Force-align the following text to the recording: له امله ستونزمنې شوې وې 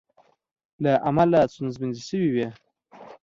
له 0.83 0.91
امله 1.09 1.39
ستونزمنې 1.53 1.99
شوې 2.07 2.29
وې 2.35 2.47